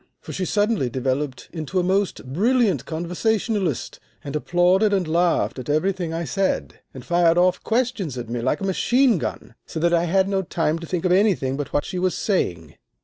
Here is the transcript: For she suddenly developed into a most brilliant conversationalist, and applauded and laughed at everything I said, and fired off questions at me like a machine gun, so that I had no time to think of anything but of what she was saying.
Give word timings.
For 0.19 0.33
she 0.33 0.45
suddenly 0.45 0.89
developed 0.89 1.47
into 1.53 1.79
a 1.79 1.83
most 1.83 2.25
brilliant 2.33 2.87
conversationalist, 2.87 3.99
and 4.23 4.35
applauded 4.35 4.93
and 4.93 5.07
laughed 5.07 5.59
at 5.59 5.69
everything 5.69 6.11
I 6.11 6.23
said, 6.23 6.79
and 6.91 7.05
fired 7.05 7.37
off 7.37 7.63
questions 7.63 8.17
at 8.17 8.27
me 8.27 8.41
like 8.41 8.61
a 8.61 8.65
machine 8.65 9.19
gun, 9.19 9.53
so 9.67 9.79
that 9.79 9.93
I 9.93 10.05
had 10.05 10.27
no 10.27 10.41
time 10.41 10.79
to 10.79 10.87
think 10.87 11.05
of 11.05 11.11
anything 11.11 11.55
but 11.55 11.67
of 11.67 11.73
what 11.73 11.85
she 11.85 11.99
was 11.99 12.17
saying. 12.17 12.77